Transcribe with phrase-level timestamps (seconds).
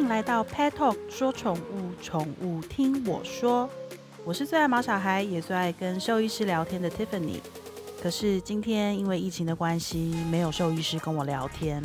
[0.00, 3.68] 迎来到 Pet Talk 说宠物，宠物听我说。
[4.24, 7.38] 我是最爱毛小孩，也最爱跟兽医师聊天的 Tiffany。
[8.02, 9.98] 可是今天因为疫情的关系，
[10.30, 11.82] 没有兽医师跟我聊天，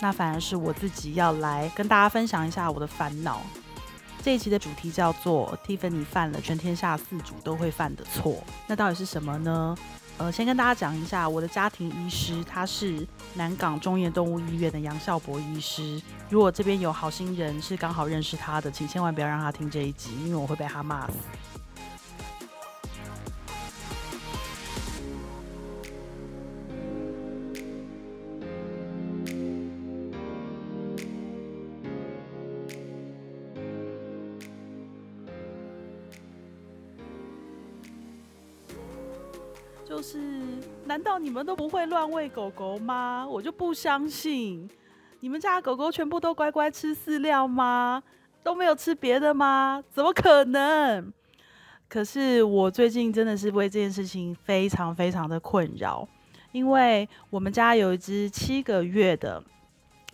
[0.00, 3.40] 那反而是我自己要来跟大家分享一下我的烦恼。
[4.24, 9.76] 这一期的主题叫做蒂凡尼犯了全天下四主都会犯的错，那到底是什么呢？
[10.16, 16.00] 呃，先跟大家讲一下，我的家庭医师他是南港中业动物医院的杨孝博医师。
[16.30, 21.14] 如果这边有好心人是刚好认识他的，请千万不要让他听这一集，因为我会被他骂死。
[41.34, 43.26] 们都不会乱喂狗狗吗？
[43.28, 44.70] 我就不相信，
[45.18, 48.00] 你们家狗狗全部都乖乖吃饲料吗？
[48.44, 49.82] 都没有吃别的吗？
[49.90, 51.12] 怎么可能？
[51.88, 56.06] 可是我最近真的是为这件事情非常非常的困扰，
[56.52, 59.42] 因为我们家有一只七个月的，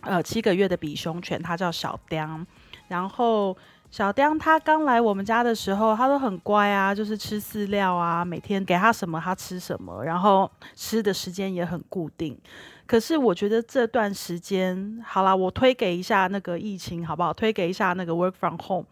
[0.01, 2.43] 呃，七个月的比熊犬，它叫小雕，
[2.87, 3.55] 然后。
[3.91, 12.39] 小丁他刚来我们家的时候，他都很乖啊，就是吃饲料啊，每天给他什么他吃什么，然后吃的时间也很固定。
[12.87, 17.33] 可是我觉得这段时间，好啦，我推给一下那个疫情好不好？
[17.33, 18.85] 推给一下那个 work from home。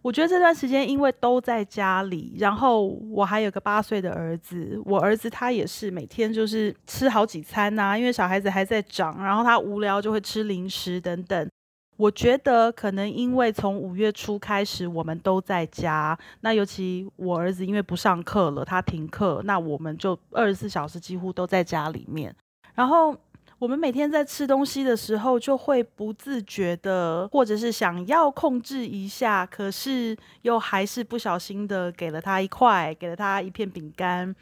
[0.00, 11.48] 我觉得这段时间因为都在家里，然后我还有个八岁的儿子，我儿子他也是每天就是吃好几餐呐，因为小孩子还在长，然后他无聊就会吃零食等等。
[11.96, 16.18] 我觉得可能因为从五月初开始，我们都在家。
[16.40, 22.34] 那尤其我儿子因为不上课了，他停课，那我们就二十四小时几乎都在家里面。
[22.74, 23.14] 然后
[23.58, 34.34] 我们每天在吃东西的时候，就会不自觉的，或者是想要控制一下，可是又还是不小心的给了他一块，给了他一片饼干。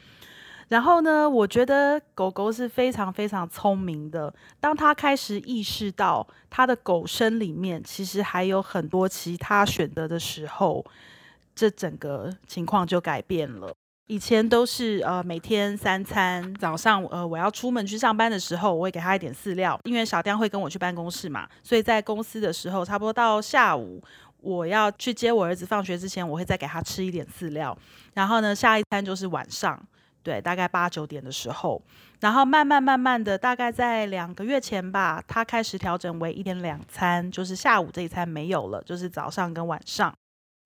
[0.71, 4.33] 然后呢，我觉得狗狗是非常非常聪明的。
[4.57, 10.85] 当它开始意识到它的狗身里面其实还有很多其他选择的时候，
[11.53, 13.73] 这整个情况就改变了。
[14.07, 24.01] 以前都是呃每天三餐，早上呃我要出门去上班的时候，我会给它一点饲料，因为小雕会跟我去办公室嘛，所以在公司的时候，差不多到下午
[24.37, 27.77] 我要去接我儿子放学之前，我会再给他吃一点饲料。
[28.13, 29.77] 然后呢，下一餐就是晚上。
[30.23, 31.81] 对，大概八九点的时候，
[32.19, 40.13] 然后慢慢慢慢的，大概在两个月前吧，他开始调整为一天两餐，就是下午这一餐没有了，就是早上跟晚上，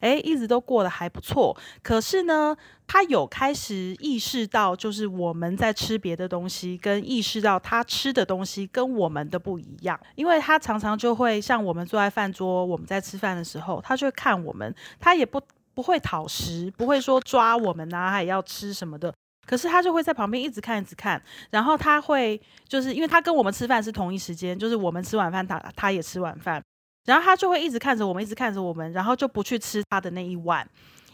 [0.01, 1.55] 哎，一直都过得还不错。
[1.81, 2.55] 可是呢，
[2.85, 15.41] 他有开始意识到，就是我们在吃别的东西，跟意识到他吃的东西跟我们的不一样，因为他常常就会像我们坐在饭桌，我们在吃饭的时候，他就会看我们，他也不
[15.73, 19.13] 不会讨食，不会说抓我们啊，还要吃什么的。
[19.45, 26.63] 可是他就会在旁边一直看，一直看，然后他会就是因为他跟我们吃饭是同一时间，就是我们吃晚饭，他他也吃晚饭，
[27.05, 30.67] 然后他就会一直看着我们，一直看着我们，然后就不去吃他的那一碗，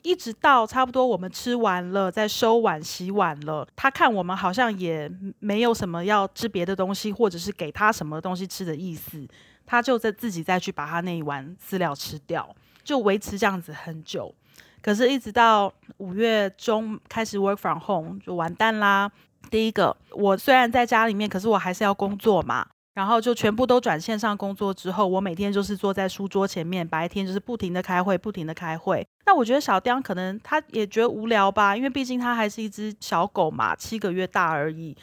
[0.03, 9.27] 一直到差不多我们吃完了，在收碗洗碗了，他看我们好像也没有什么要吃别的东西，或者是给他什么东西吃的意思，
[9.65, 14.33] 他就在自己再去把他那一碗饲料吃掉，就维持这样子很久。
[14.81, 19.11] 可是，一直到五月中开始 work from home 就完蛋啦。
[19.49, 22.65] 第一个，我虽然在家里面，可是我还是要工作嘛。
[22.93, 29.07] 然后就全部都转线上工作之后，我每天就是坐在书桌前面，白天就是不停的开会，不停的开会。
[29.25, 34.95] 那我觉得小雕可能他也觉得无聊吧，因为毕竟他还是一只小狗嘛，七个月大而已。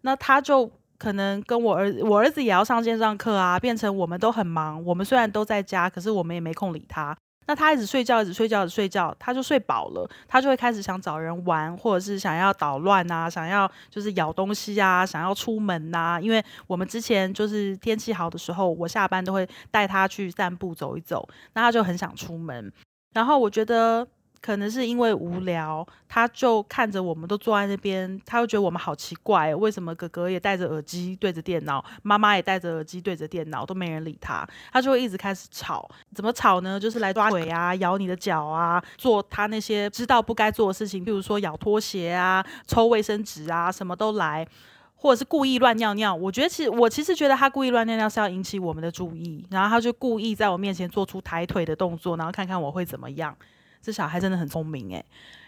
[0.00, 0.68] 那他就
[0.98, 4.84] 可能跟我儿我儿子也要上线上课啊，变成我们都很忙。
[4.84, 7.16] 我们虽然都在家，可是我们也没空理他。
[7.46, 16.18] 那他一直睡觉，一直睡觉，一直睡觉，他就睡饱了，他就会开始想找人玩，或者是想要捣乱啊，想要就是咬东西啊，想要出门呐。
[16.20, 22.72] 因为我们之前就是天气好的时候，我下班都会带他去散步走一走，那他就很想出门。
[23.12, 24.06] 然后我觉得。
[24.46, 35.90] 可能是因为无聊，他就看着我们都坐在那边，他会觉得我们好奇怪，为什么哥哥也戴着耳机对着电脑，妈妈也戴着耳机对着电脑，都没人理他，他就会一直开始吵。
[36.14, 36.78] 怎么吵呢？
[36.78, 44.46] 就是来抓腿啊，咬你的脚啊，做他那些知道不该做的事情，比如说咬拖鞋啊、抽卫生纸啊，什么都来，
[44.94, 46.14] 或者是故意乱尿尿。
[46.14, 53.36] 我觉得其实我其实觉得他故意乱尿尿是要引起我们的注意，然后他就故意在我面前做出抬腿的动作，然后看看我会怎么样。
[53.86, 55.04] 这小孩真的很聪明诶。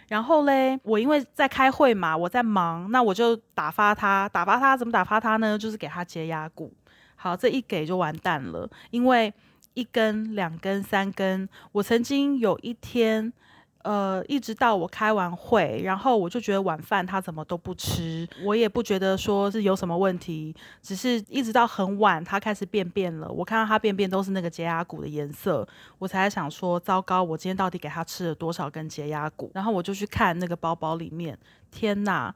[0.06, 5.58] 然后嘞，我因为在开会嘛，我在忙，那我就打发他，打发他怎么打发他呢？
[5.58, 6.72] 就是给他接压骨。
[7.16, 9.34] 好，这一给就完蛋了，因为
[9.74, 11.48] 一根、两根、三根。
[11.72, 13.32] 我曾经有一天。
[13.88, 25.66] 呃，一直到我开完会，然后我就觉得晚饭他怎么都不吃，我也不觉得说是有什么问题，只是一直到很晚他开始便便了，我看到他便便都是那个洁牙骨的颜色，
[25.98, 29.50] 我才想说糟糕，我今天到底给他吃了多少根洁牙骨？
[29.54, 31.38] 然后我就去看那个包包里面，
[31.70, 32.34] 天哪，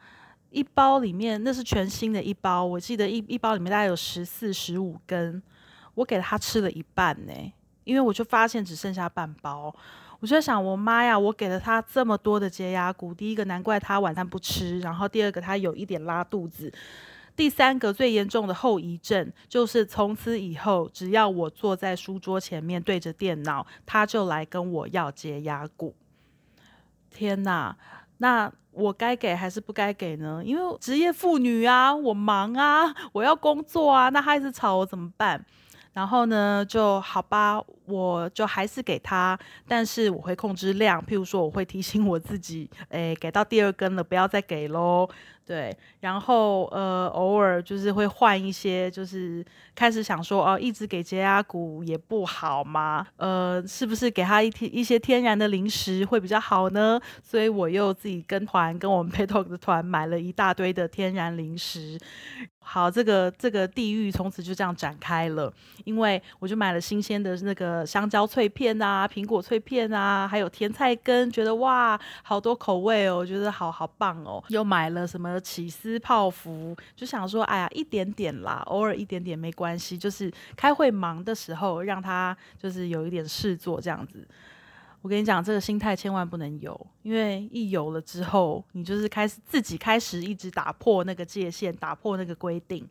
[0.48, 5.42] 一包里面那是全新的一包，我记得一一包里面大概有十四十五根，
[5.96, 7.52] 我给他吃了一半呢，
[7.84, 9.74] 因为我就发现只剩下半包。
[10.20, 16.72] 我就在想，我妈呀，我给了他这么多的洁牙骨，第一个难怪他晚餐不吃，然后第二个他有一点拉肚子，
[17.34, 25.92] 第三个最严重的后遗症就是从此以后，只要我坐在书桌前面对着电脑，他就来跟我要洁牙骨。
[27.10, 27.76] 天哪，
[28.18, 30.40] 那我该给还是不该给呢？
[30.44, 35.44] 因为职业妇女啊，我忙啊，我要工作啊，那他一直吵我怎么办？
[35.92, 45.08] 然后呢，就好吧，我就还是给他，但是我会控制量，譬如说我会提醒我自己，诶，给到第二根了，不要再给喽。
[45.44, 49.44] 对，然后呃，偶尔就是会换一些，就是
[49.74, 56.98] 开始想说，哦，一直给洁牙骨也不好嘛，呃，是不是给他一天一些天然的零食会比较好呢？
[57.22, 61.98] 所以我又自己跟团，跟我们 p e t o 的团买了一大堆的天然零食。
[62.64, 65.52] 好，这个这个地狱从此就这样展开了，
[65.84, 75.38] 因为我就买了新鲜的那个香蕉脆片啊，苹果脆片啊，还有甜菜根，觉得哇，好多口味哦，我觉得好好棒哦，又买了什么？
[75.40, 84.26] 起司泡芙，就想说，哎呀，一点点啦，偶尔一点点没关系，就是开会忙的时候，让他就是有一点事做这样子。
[85.02, 92.88] 我跟你讲，这个心态千万不能有，因为一有了之后，你就是开始自己开始一直打破那个界限，打破那个规定，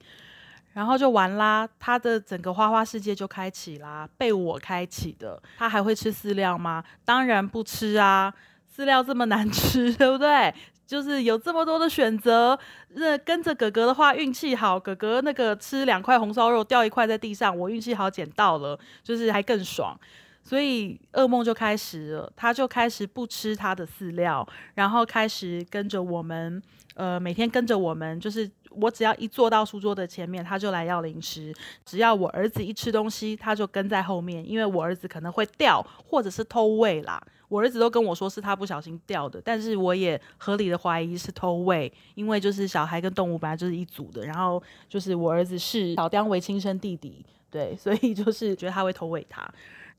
[0.74, 5.42] 然后就完啦，他的整个花花世界就开启啦，被我开启的。
[5.58, 6.84] 他还会吃饲料吗？
[7.06, 8.34] 当然不吃啊，
[8.76, 10.54] 饲料这么难 吃，对不对？
[10.86, 12.60] 就是有这么多的选择，
[12.90, 19.98] 那跟着哥哥的话运气好，哥哥那个吃两块红烧肉掉一块在地上，我运气好捡到了，就是还更爽，
[20.44, 26.62] 所以噩梦就开始了，他就开始不吃他的饲料，然后开始跟着我们，
[26.96, 31.54] 呃，每天跟着我们，就是我只要一坐到书桌的前面，他就来要零食，
[31.86, 37.22] 只要我儿子一吃东西，他就跟在后面，因为我儿子可能会掉或者是偷喂啦。
[37.48, 49.46] 我儿子都跟我说是他不小心掉的，但是我也合理的怀疑是偷喂，因为就是小孩跟动物本来就是一组的，然后就是我儿子是小刁为亲生弟弟，对，所以就是觉得他会偷喂他，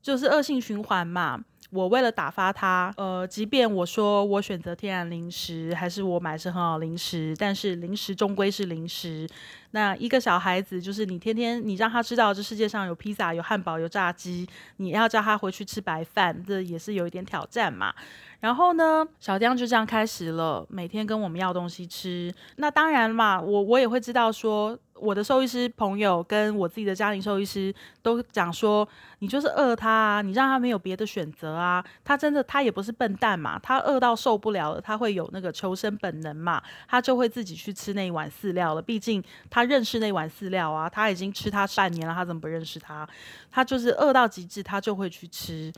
[0.03, 1.39] 就是恶性循环嘛。
[1.71, 9.27] 我为了打发他，呃，即便我说我选择天然零食，还是我买是很好零食，但是零食终归是零食。
[9.71, 14.47] 那一个小孩子，就是你天天你让他知道这世界上有披萨、有汉堡、有炸鸡，
[14.77, 17.91] 你要叫他回去吃白饭，这也是有一点挑战嘛。
[18.39, 22.31] 然后呢，小江就这样开始了，每天跟我们要东西吃。
[22.57, 24.77] 那当然嘛，我我也会知道说。
[25.03, 28.87] 我的兽医师朋友跟我自己的家庭兽医师都讲说，
[29.19, 31.83] 你就是饿他啊，你让他没有别的选择啊。
[32.05, 38.81] 他真的，他也不是笨蛋嘛，他饿到受不了了，他会有那个求生本能嘛，他就会自己去吃那一碗饲料了。
[38.81, 43.05] 毕竟他认识那碗饲料啊，他已经吃它半年了，他怎么不认识它？
[43.51, 45.69] 他就是饿到极致，他就会去吃。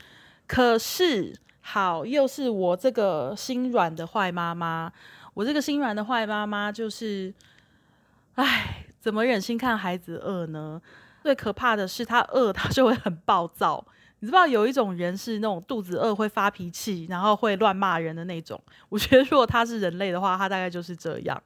[0.46, 4.92] 可是好，又是我这个心软的坏妈妈，
[5.34, 7.34] 我这个心软的坏妈妈就是，
[8.36, 8.85] 唉。
[9.06, 10.82] 怎么忍心看孩子饿呢？
[11.22, 13.86] 最可怕的是他饿，他就会很暴躁。
[14.18, 18.60] 你知道有一种人是那种肚子饿会发脾气，然后会乱骂人的那种。
[18.88, 21.40] 我觉得如果他是人类的话，他大概就是这样。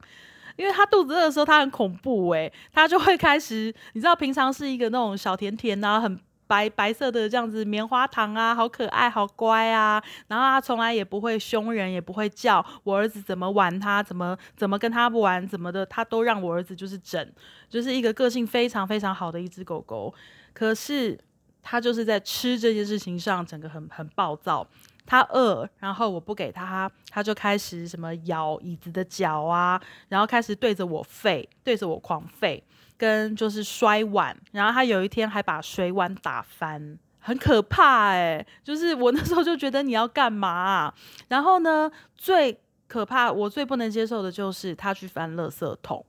[0.55, 6.19] 因为他肚子饿的时候，他很恐怖诶，他就会开始，你知道平常是一个那种小甜甜啊，很。
[6.51, 10.03] 白白色的这样子棉花糖啊，好可爱，好乖啊。
[10.27, 17.25] 然后他从来也不会凶人，也不会叫我儿子怎么玩他，怎么怎么跟他不玩，怎么的，他都让我儿子就是整，
[17.69, 20.13] 就是一个个性非常非常好的一只狗狗。
[20.51, 21.17] 可是
[21.63, 24.67] 他就是在吃这件事情上，整个很很暴躁。
[25.05, 32.61] 他饿，然后我不给他，他就开始什么咬椅子的脚啊，然后开始对着我吠，对着我狂吠。
[33.01, 38.45] 跟就是摔碗，然后他有一天还把水碗打翻，很可怕哎！
[38.63, 40.93] 就是我那时候就觉得你要干嘛？
[41.27, 46.05] 然后呢，最可怕，我最不能接受的就是他去翻垃圾桶。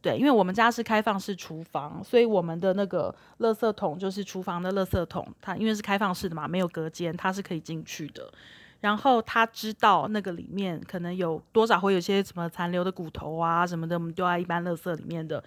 [0.00, 8.32] 对，因为我们家是开放式厨房，所以我们的那个垃圾桶就是厨房的垃圾桶，它因为是开放式的嘛，没有隔间，它是可以进去的。
[8.80, 15.44] 然后他知道那个里面可能有多少会有些什么残留的骨头啊什么的，我们丢在一般垃圾里面的。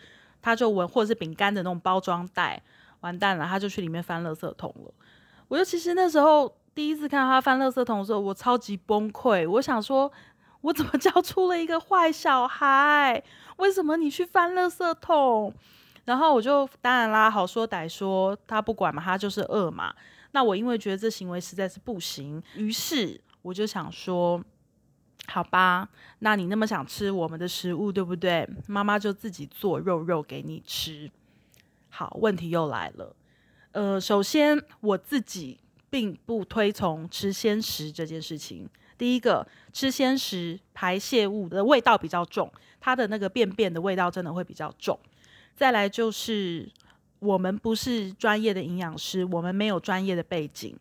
[0.48, 2.63] 他就闻，或者是饼干的那种包装袋，
[3.01, 4.94] 完蛋了，他就去里面翻垃圾桶了。
[5.50, 9.46] 我就其实那时候第一次看到他翻垃圾桶的时候，我超级崩溃。
[9.50, 10.10] 我想说，
[10.62, 13.22] 我怎么教出了一个坏小孩？
[13.58, 15.54] 为什么你去翻垃圾桶？
[16.06, 19.94] 然后我就当然啦，好说歹说，他不管嘛，他就是饿嘛。
[20.32, 24.42] 那我因为觉得这行为实在是不行，于是我就想说，
[25.29, 25.88] 好吧，
[26.19, 28.48] 那你那么想吃我们的食物，对不对？
[28.67, 31.12] 妈妈就自己做肉肉给你吃。
[31.89, 33.15] 好，问题又来了。
[33.74, 38.67] 呃，首先我自己并不推崇吃鲜食这件事情。
[38.98, 44.98] 第一个，吃鲜食排泄物的味道比较重，它的那个便便的味道真的会比较重。
[45.55, 46.67] 再来就是，
[47.19, 50.75] 我们不是专业的营养师，我们没有专业的背景。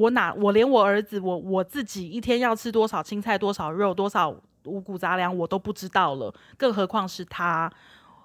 [0.00, 7.70] 我哪，我连我儿子，我我自己一天要吃多少青菜、多少肉、多少五谷杂粮，我都不知道了，更何况是他。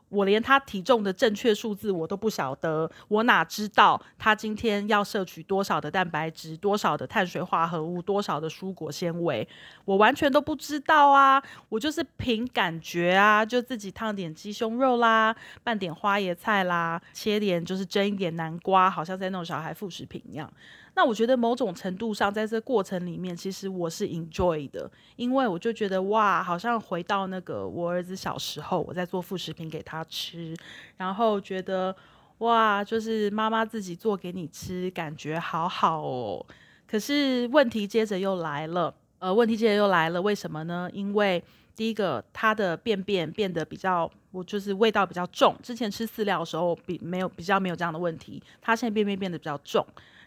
[0.07, 9.45] 我连他体重的正确数字我都不晓得，我哪知道他今天要摄取多少的蛋白质、多少的碳水化合物、多少的蔬果纤维，
[9.83, 11.43] 我完全都不知道啊！
[11.67, 20.49] 我就是凭感觉啊，就自己烫点鸡胸肉啦，拌点花椰菜啦，切点就是蒸一点南瓜，好像在那种小孩副食品一样。
[20.95, 30.55] 那我觉得某种程度上，在这过程里面，其实我是 enjoy 的，因为我就觉得哇，好像回到那个我儿子小时候，我在做副食品给他吃，
[30.95, 31.93] 然后觉得
[32.37, 36.45] 哇，就是妈妈自己做给你吃，感觉好好哦。
[36.87, 40.89] 可是问题接着又来了，呃，问题接着又来了，为什么呢？
[40.93, 41.43] 因为
[41.75, 45.53] 第一个，他的便便变得比较，我就是味道比较重。
[45.61, 49.85] 之前吃饲料的时候，比没有比较没有这样的问题，他现在便便变得比较重。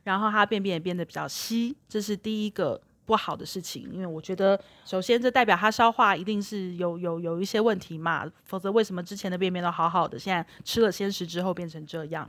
[0.09, 3.91] 然后它便便也变得比较稀，这是第一个不好的事情。
[3.93, 12.27] 因为我觉得，首先这代表它消化一定是有有有一些问题嘛，否则为什么之前的便便都好好的，现在吃了鲜食之后变成这样？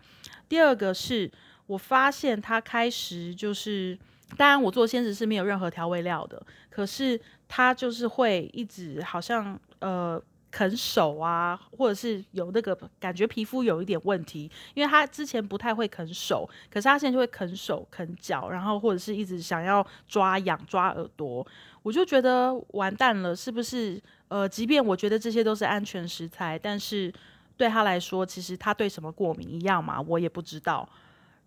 [0.50, 1.32] 第二个是
[1.68, 3.98] 我发现它开始就是，
[4.36, 7.18] 当然我做鲜食是没有任何调味料的，可是
[7.48, 10.22] 它就是会一直好像呃。
[10.52, 21.46] 啃手啊，或者是有那个感觉皮肤有一点问题，因为他之前不太会啃手，可是他现在就会啃手、啃脚，然后或者是一直想要抓痒、抓耳朵，
[21.84, 24.02] 我就觉得完蛋了，是不是？
[24.28, 27.14] 呃，即便我觉得这些都是安全食材，但是
[27.58, 30.88] 对他来说，其实他对什么过敏一样嘛，我也不知道。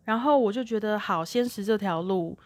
[0.04, 2.36] 然后我就觉得，好，先食这条路，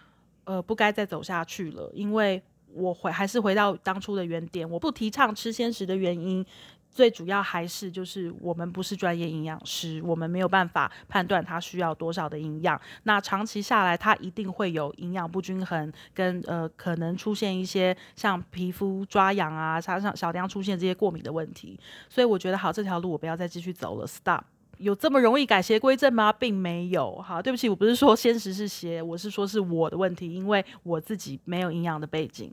[0.44, 2.42] 呃，不该再走下去了，因为。
[2.76, 6.44] 我回还是回到当初的原点，我不提倡吃鲜食的原因，
[6.90, 12.80] 最主要还是就是我们不是专业营养师，我们没有办法判断它需要多少的营养。
[13.04, 21.78] 那长期下来，它一定会有营养不均衡，跟呃可能出现一些像皮肤抓痒啊，加上小梁出现这些过敏的问题。
[22.08, 24.42] 所以我觉得好，这条路我不要再继续走了，stop。
[24.78, 26.32] 有这么容易改邪归正吗？
[26.32, 27.20] 并没有。
[27.22, 32.52] 好，对不起，我不是说现实是邪，我是说是我的问题，因为我自己没有营养的背景。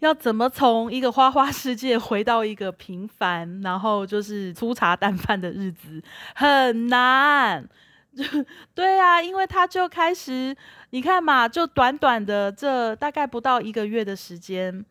[0.00, 6.02] 要怎么从一个花花世界回到一个平凡，然后就是粗茶淡饭的日子，
[6.34, 7.68] 很难。
[8.74, 10.54] 对啊，因为他就开始，
[10.90, 14.84] 你看嘛，就短短的这大概不到一个月的时间，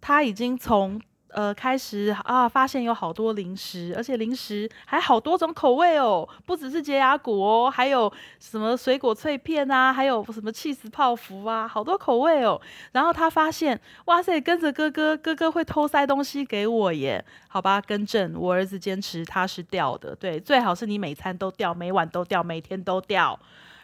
[0.00, 1.00] 他已经从。
[1.32, 12.60] 呃，开始啊，发现有好多零食，而且零食还好多种口味哦，不只是洁牙果哦，还有什么水果脆片啊，还有什么气死泡芙啊，好多口味哦。
[12.92, 17.24] 然后他发现，哇塞，跟着哥哥，哥哥会偷塞东西给我耶。
[17.48, 23.38] 好吧，更正，我儿子坚持他是掉的，对，最好是你每餐都掉，每晚都掉，每天都掉。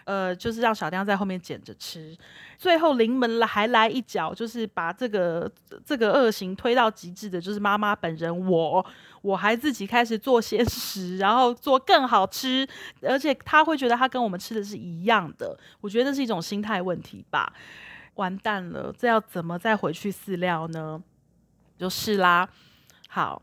[0.06, 2.16] 呃，就是让小亮在后面捡着吃，
[2.56, 5.50] 最后临门了还来一脚，就是把这个
[5.84, 8.86] 这个恶行推到极致的，就是妈妈本人我，
[9.20, 12.64] 我还自己开始做鲜食，然后做更好吃，
[13.02, 17.52] 而且他会觉得他跟我们吃的是一样的，我觉得是一种心态问题吧。
[18.14, 21.02] 完蛋了，这要怎么再回去饲料呢？
[21.76, 22.48] 就是啦，
[23.08, 23.42] 好，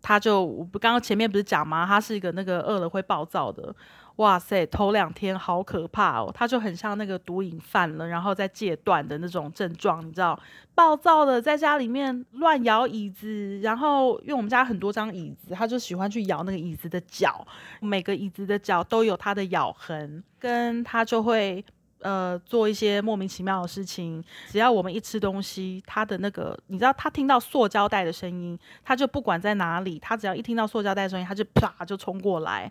[0.00, 1.86] 他就我不刚刚前面不是讲吗？
[1.86, 3.76] 他是一个那个饿了会暴躁的。
[4.20, 10.38] 哇塞，头两天好可怕哦，他就很像那个毒瘾犯了，然后在戒断的那种症状，你知道，
[10.74, 17.46] 暴躁的在家里面乱摇椅子，然后因为我们家很多张椅子，他就喜欢去摇那个椅子的脚，
[17.80, 21.64] 每个椅子的脚都有他的咬痕，跟他就会
[22.00, 24.22] 呃做一些莫名其妙的事情。
[24.48, 32.70] 只要我们一吃东西，他的那个你知道，他听到塑胶袋的声音，他就不管在哪里，他只要一听到塑胶袋声音，他就啪就冲过来。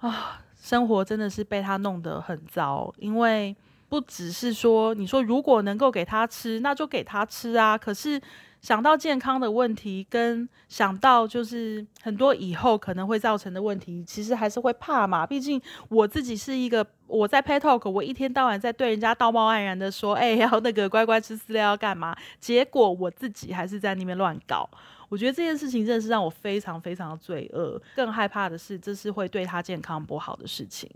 [0.00, 3.54] 啊，生活真的是被他弄得很糟，因为
[3.88, 7.76] 不只是说，你说如果能够给他吃，那就给他吃啊。
[7.76, 8.20] 可是
[8.62, 15.26] 想到健康的问题，跟想到就是很多以后可能会造成的问题，其实还是会怕嘛。
[15.26, 22.16] 毕竟我自己是一个我在 Pet Talk，我一天到晚在对人家道貌岸然的说，哎，要那个乖乖吃饲料要干嘛？
[22.38, 24.68] 结果我自己还是在那边乱搞。
[25.10, 27.78] 我觉得这件事情真的是让我非常非常的罪恶。
[27.94, 30.88] 更害怕的是，这是会对他健康不好的事情。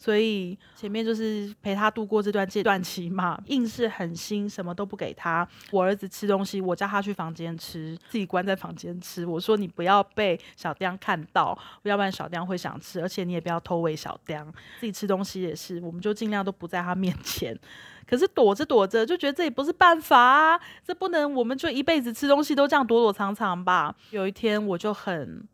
[0.00, 5.46] 所以前面就是陪他度过这段阶段期嘛，硬是狠心什么都不给他。
[5.72, 9.26] 我儿子吃东西，我叫他去房间吃，自己关在房间吃。
[9.26, 14.46] 我说你不要被小刁看到，要不然小刁会想吃，而且你也不要偷喂小刁。
[14.78, 17.58] 自己吃东西也是，我们就尽量都不在他面前。
[18.06, 23.94] 可是躲着躲着就觉得这也不是办法啊，这不能，我们就一辈子吃东西都这样躲躲藏藏吧。
[24.10, 25.46] 有一天我就很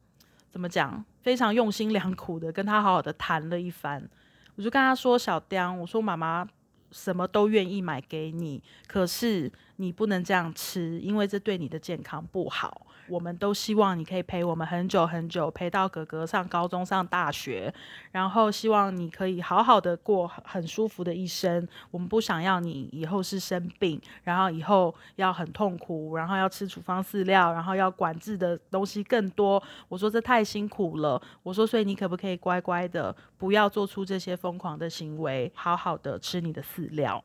[0.50, 4.06] 怎么讲，非常用心良苦的跟他好好的谈了一番。
[4.56, 6.46] 我就跟他说：“小刁，我说妈妈
[6.90, 17.70] 什么都愿意买给你，可是你不能这样吃，因为这对你的健康不好。”我们都希望你可以陪我们很久很久，陪到哥哥上高中、上大学，
[18.12, 21.68] 然后希望你可以好好的过很舒服的一生。
[21.90, 29.62] 我们不想要你以后是生病，然后以后要很痛苦，然后要吃处方饲料，然后要管制的东西更多。
[29.86, 31.20] 我说这太辛苦了。
[31.42, 37.22] 我说，所以你可不可以乖乖的，不要做出这些疯狂的行为，好好的吃你的饲料？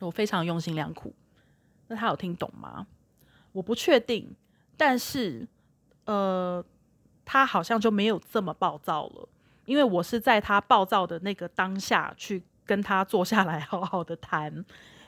[0.00, 1.14] 我非常用心良苦。
[1.88, 2.86] 那他有听懂吗？
[3.52, 4.34] 我不确定。
[4.76, 5.46] 但是，
[6.04, 6.64] 呃，
[7.24, 9.28] 他好像就没有这么暴躁了，
[9.66, 14.64] 因为我是在他暴躁的那个当下去跟他坐下来 好好的谈，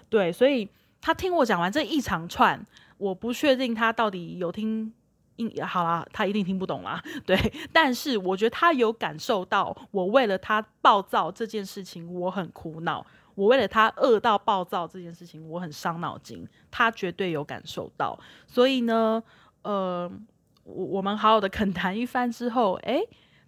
[0.09, 0.69] 对，所以
[1.01, 2.65] 他听我讲完这一长串，
[2.97, 4.93] 我不确定他到底有听，
[5.67, 7.37] 好啦，他一定听不懂啦， 对，
[7.73, 13.05] 但是我觉得他有感受到我为了他暴躁这件事情我很苦恼，
[13.37, 18.19] 我为了他饿到暴躁这件事情我很伤脑筋，他绝对有感受到，
[18.49, 19.23] 所以呢。
[19.63, 20.09] 呃，
[20.63, 23.01] 我我们好好的恳谈一番之后，哎，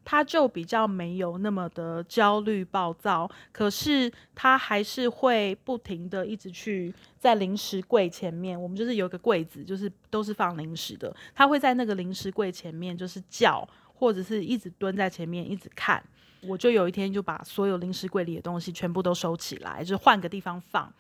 [0.04, 16.02] 他就比较没有那么的焦虑暴躁，可是他还是会不停的一直去在零食柜前面，我们就是有个柜子，就是都是放零食的，他会在那个零食柜前面就是叫，或者是一直蹲在前面一直看，
[16.42, 20.92] 我就有一天就把所有零食柜里的东西全部都收起来，就换个地方放。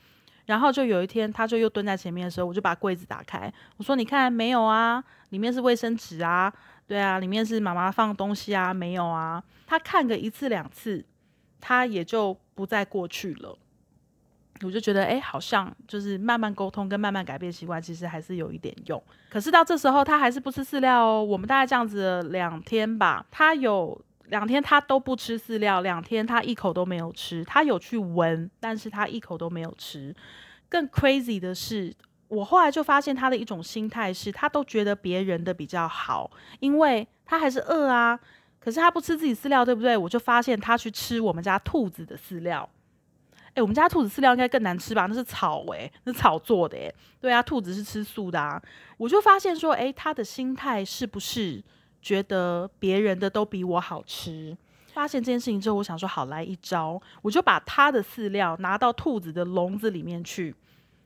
[0.46, 5.04] 然后就有一天，他就又蹲在前面的时候，我就把柜子打开，我说：“你看没有啊？
[5.28, 6.50] 里面是卫生纸啊，
[6.86, 11.04] 对啊，里面是妈妈放东西啊，没有啊。”他看个一次两次，
[11.60, 13.58] 他也就不再过去了。
[14.62, 19.00] 我就觉得，哎，好像就是慢慢沟通跟慢慢改变习惯，其实还是有一点用。
[19.28, 21.22] 可是到这时候，他还是不吃饲料哦。
[21.22, 24.00] 我们大概这样子两天吧，他有。
[24.28, 27.44] 两天他都不吃饲料，两天他一口都没有吃。
[27.44, 30.14] 他有去闻，但是他一口都没有吃。
[30.68, 31.94] 更 crazy 的是，
[32.28, 38.18] 我后来就发现他的一种心态是，他都觉得别人的比较好，因为他还是饿啊。
[38.60, 39.96] 可是他不吃自己饲料，对不对？
[39.96, 42.68] 我就发现他去吃我们家兔子的饲料。
[43.54, 45.06] 诶，我们家兔子饲料应该更难吃吧？
[45.06, 46.94] 那是草诶，那草做的诶。
[47.18, 48.60] 对啊，兔子是吃素的啊。
[48.98, 51.62] 我就发现说，诶，他的心态是不是？
[52.00, 54.56] 觉得别人的都比我好吃，
[54.92, 60.54] 发现这件事情之后，我想说好来一招，我就把他的饲料拿到兔子的笼子里面去。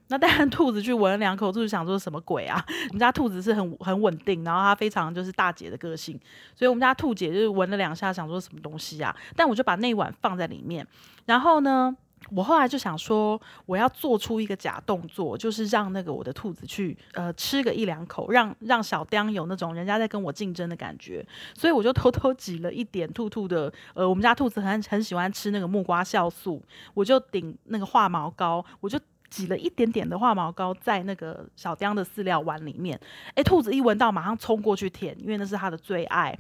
[0.08, 2.62] 那当然，兔子去闻了两口，就是想说什么鬼啊？
[2.90, 6.20] 我们家兔子是很很稳定，然后它非常就是大姐的个性，
[6.54, 9.16] 所以我们家兔姐就是闻了两下，想说什么东西啊？
[9.34, 10.86] 但我就把那碗放在里面，
[11.24, 11.96] 然后呢？
[12.30, 21.24] 我后来就想说，我要做出一个假动作，就是让那个我的兔子去呃吃个一两口，让让小雕有那种人家在跟我竞争的感觉。
[21.54, 26.62] 所以我就偷偷挤了一点兔兔的，呃，我们家兔子很很喜欢吃那个木瓜酵素，
[26.94, 28.98] 我就顶那个化毛膏，我就
[29.32, 33.00] 挤了一点点的化毛膏在那个小刁的饲料碗里面。
[33.34, 36.38] 诶，兔子一闻到，马上冲过去舔，因为那是它的最爱。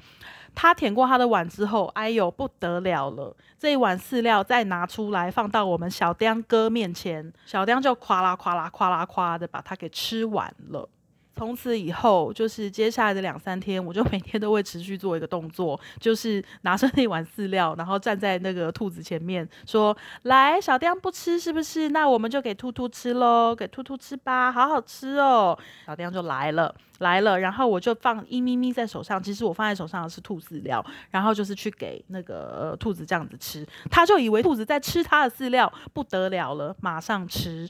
[0.54, 3.34] 它舔过它的碗之后，哎呦不得了了！
[3.58, 10.86] 这一碗饲料再拿出来放到我们小刁哥面前，小刁就夸啦夸啦夸啦夸的把它给吃完了。
[11.36, 21.88] 从此以后，就是接下来的两三天，我就每天都会持续做一个动作，就是拿着那碗饲料，然后站在那个兔子前面说：“来，小丁不吃是不是？
[21.88, 26.74] 那我们就给兔兔吃喽，给兔兔吃吧，好好吃哦。”小丁就来了。
[26.98, 29.20] 来了，然后我就放一咪咪在手上。
[29.20, 33.66] 其实我放在手上的是兔饲料，然后就是去给那个兔子这样子吃。
[33.90, 37.68] 他就以为兔子在吃他的饲料，不得了了，马上吃。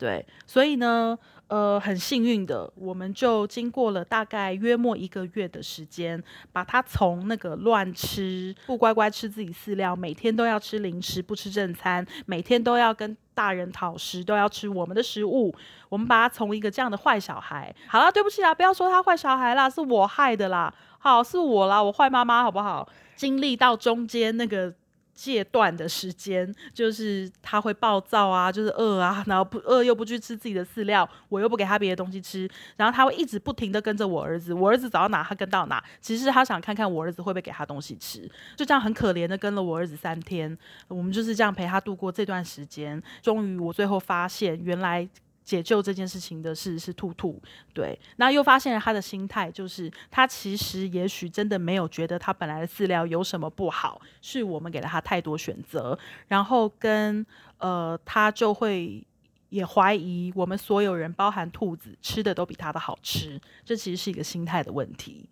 [0.00, 15.54] 对，所以呢，呃，很幸运的，我们就经过了大概约莫一个月的时间，把他从那个乱吃、不乖乖吃自己饲料，每天都要吃零食、不吃正餐，每天都要跟大人讨食，都要吃我们的食物，
[15.90, 22.88] 我们把他从一个这样的坏小孩，好了，对不起啊，不要说他坏小孩啦，是我害的啦，好，是我啦，我坏妈妈，好不好？
[23.16, 24.72] 经历到中间那个。
[25.20, 40.56] 戒断的时间，就是他会暴躁啊，就是饿啊，然后不饿又不去吃自己的饲料，我又不给他别的东西吃，然后他会一直不停的跟着我儿子，我儿子走到哪他跟到哪，其实他想看看我儿子会不会给他东西吃，就这样很可怜的跟了我儿子三天，
[40.88, 45.06] 我们就是这样陪他度过这段时间，终于我最后发现原来。
[45.50, 47.42] 解救这件事情的是是兔兔，
[47.74, 57.26] 对，那又发现了他的心态，就是他其实也许真的没有觉得他本来的饲料有什么不好，是我们给了他太多选择，然后跟
[57.58, 59.04] 呃他就会
[59.48, 65.28] 也怀疑我们所有人，包含兔子吃的都比他的好吃，这其实是一个心态的问题。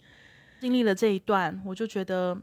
[0.59, 2.37] 经历了这一段，我就觉得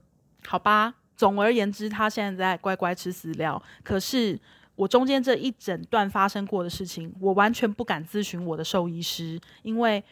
[0.48, 0.94] 好吧。
[1.18, 4.40] 总而言之，他现在在乖乖吃饲料，可是。
[4.76, 10.04] 我中间这一整段发生过的事情，我完全不敢咨询我的兽医师，因为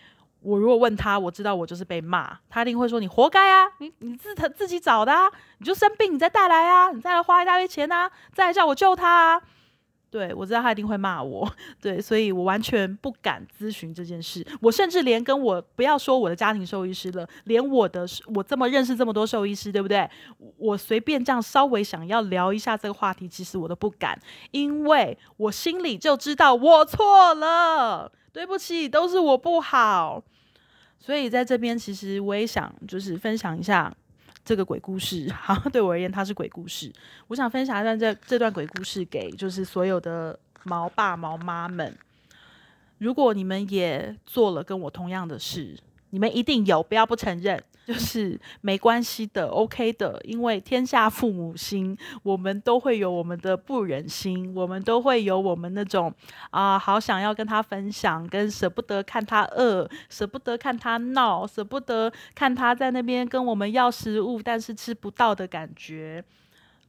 [0.41, 9.09] 我如果问他，我知道我就是被骂，他一定会说你活该啊，你你自他自己找的啊，你就生病你再带来啊，你再来花一大堆钱啊，再来叫我救他。
[9.09, 9.41] 啊。
[10.13, 14.45] 对，我知道他一定会骂我， 对，所以我完全不敢咨询这件事。
[14.61, 20.07] 我甚至连跟我不要说我的家庭兽医师了，连我的我这么认识这么多兽医师，对不对？
[20.59, 24.15] 我随便这样稍微想要聊一下这个话题，其实我都不敢，
[24.51, 30.23] 因为我心里就知道我错了，对不起，都是我不好。
[30.99, 33.91] 所以在这边，其实我也想就是分享一下。
[34.43, 36.91] 这个鬼故事，好，对我而言它是鬼故事。
[37.27, 41.95] 我想分享一段这这段鬼故事给就是所有的毛爸毛妈们。
[42.97, 45.77] 如果你们也做了跟我同样的事。
[46.13, 56.13] 你们一定有，不要不承认，就是没关系的，OK 的，因为天下父母心，我们都会有我们的不忍心，我们都会有我们那种
[56.51, 66.23] 啊，好想要跟他分享，跟舍不得看他饿，舍不得看他闹，舍不得看他在那边跟我们要食物，但是吃不到的感觉。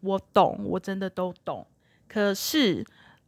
[0.01, 1.67] 我懂，我真的都懂。
[2.07, 2.87] 可是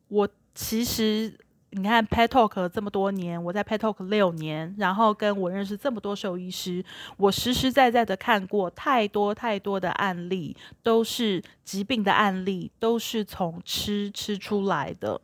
[0.09, 1.37] 我其实。
[1.71, 6.83] 你看 petalk 这么多年，我在 petalk 六年，然后跟我认识这么多兽医师，
[7.17, 15.21] 我实实在在的看过太多太多的案例，都是疾病的案例，都是从吃吃出来的。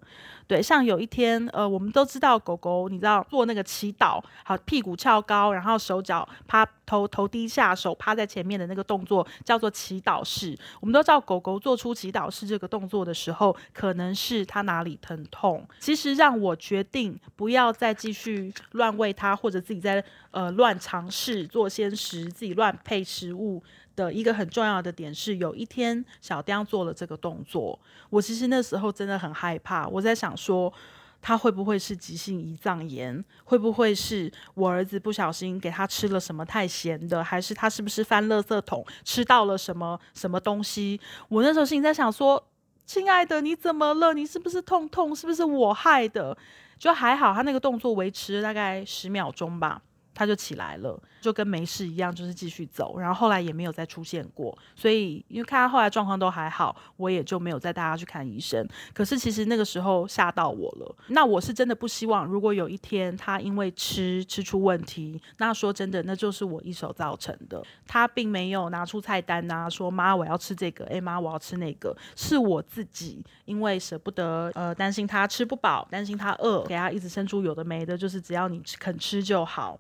[0.53, 10.55] 对，像有一天，呃，我们都知道狗狗，你知道做那个祈祷，好，屁股翘高，然后手脚趴，头头低下，手趴在前面的那个动作叫做祈祷式。
[10.79, 15.67] 我们都知道，狗狗做出祈祷式这个动作的时候，可能是它哪里疼痛。
[15.79, 23.63] 其实让我决定不要再继续乱喂它，或者自己在呃乱尝试做鲜食，自己乱配食物。
[23.97, 27.79] 的一个很重要的点是，有一天小雕做了这个动作，
[28.11, 29.87] 我其实那时候真的很害怕。
[29.89, 30.73] 我在想说，
[31.21, 33.25] 他会不会是急性胰脏炎？
[33.45, 37.23] 会不会是我儿子不小心给他吃了什么太咸的？
[37.23, 41.01] 还是他是不是翻垃圾桶吃到了什么什么东西？
[41.29, 42.45] 我那时候心里在想说，
[42.85, 44.15] 亲爱的，你怎么了？
[44.15, 45.15] 你是不是痛痛？
[45.15, 46.37] 是不是我害的？
[46.79, 49.81] 就还好，他那个动作维持了大概十秒钟吧。
[50.15, 52.99] 他就起来了，就跟没事一样，就是继续走。
[52.99, 58.67] 然后后来也没有再出现过，所以因为看他后来状况都还好，我也就没有再带他去看医生。
[58.93, 60.97] 可是其实那个时候吓到我了。
[61.09, 67.63] 那我是真的不希望，如果有一天他因为吃吃出问题，那说真的，那就是我一手造成的。
[67.87, 79.79] 他并没有拿出菜单啊，说妈我要吃这个，哎妈我要吃那个，是我自己因为舍不得，呃担心他吃不饱，担心他饿，给他一直生出有的没的，就是只要你肯吃就好。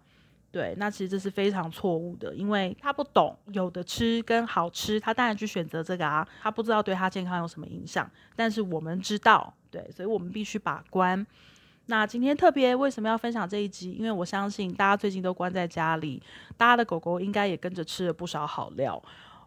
[0.52, 8.08] 对，那其实这是非常错误的，因为他不懂有的吃跟好吃，他当然去选择这个啊，他不知道对他健康有什么影响。
[8.36, 11.26] 但是我们知道，对，所以我们必须把关。
[11.86, 13.92] 那今天特别为什么要分享这一集？
[13.92, 16.22] 因为我相信大家最近都关在家里，
[16.56, 19.02] 大家的狗狗应该也跟着吃了不少好料。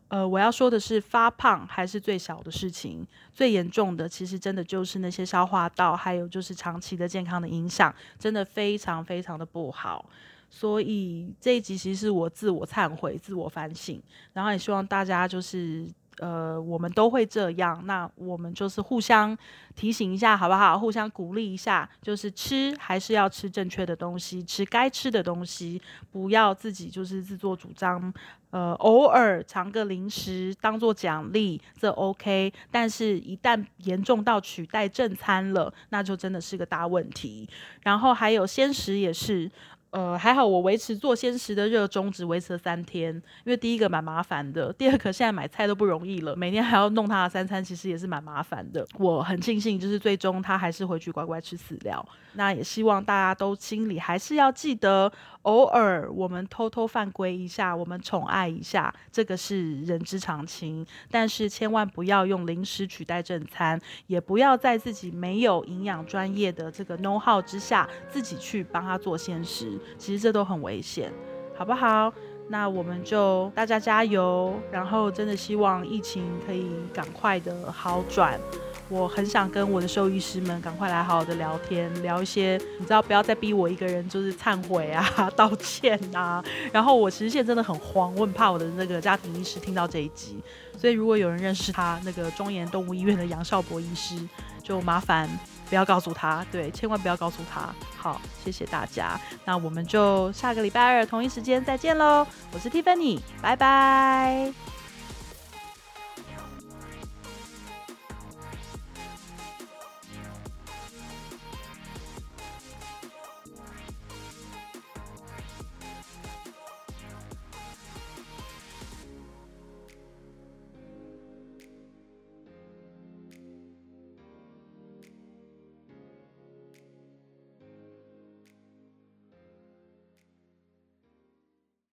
[0.08, 10.06] 呃，我要说的是，发胖还是最小的事情，最严重的其实真的就是那些消化道，还有就是长期的健康的影响，真的非常非常的不好。
[10.50, 14.02] 所以这一集其实是我自我忏悔、自我反省，
[14.34, 15.86] 然后也希望大家就是
[16.20, 19.38] 呃，我们都会这样，那我们就是互相
[19.76, 20.80] 提醒一下，好不好？
[20.80, 25.82] 互相鼓励一下，就是吃还是要吃正确的东西，吃该吃的东西，
[26.12, 28.14] 不要自己就是自作主张。
[28.52, 32.54] 呃，偶尔尝个零食当做奖励，这 OK。
[32.72, 37.50] 但是，一旦严重到取代正餐了，那就真的是个大问题。
[37.82, 39.52] 然后还有鲜食也是。
[39.96, 43.14] 呃，还好我维持做鲜食的热衷，只维持了三天。
[43.46, 48.86] 因为第一个蛮麻烦的，第二个现在买菜都不容易了，每天还要弄他的三餐，其实也是蛮麻烦的。
[48.98, 52.06] 我很庆幸，就是最终他还是回去乖乖吃饲料。
[52.34, 55.10] 那也希望大家都心里还是要记得，
[55.44, 60.86] 偶尔我们偷偷犯规一下，我们宠爱一下，这个是人之常情。
[61.10, 69.80] 但是千万不要用零食取代正餐，也不要在自己没有营养专业的这个 know how 之下，自己去帮他做鲜食。
[69.98, 71.12] 其实这都很危险，
[71.56, 72.14] 好不好？
[72.48, 78.40] 那我们就大家加油，然后真的希望疫情可以赶快的好转。
[78.88, 85.04] 我很想跟我的兽医师们赶快来好好的聊天，聊一些你知道，不要再逼我一个人就是忏悔啊、
[85.36, 86.44] 道歉啊。
[86.72, 90.38] 然后我其实现在真的很慌，我很怕我的那个家庭医师听到这一集，
[90.78, 94.16] 所以如果有人认识他，那个庄严动物医院的杨少博医师，
[94.62, 95.28] 就麻烦。
[95.70, 97.74] 不要告诉他，对，千万不要告诉他。
[97.98, 102.26] 好，谢谢大家，那我们就下个礼拜二同一时间再见喽。
[102.52, 104.75] 我是 Tiffany，拜拜。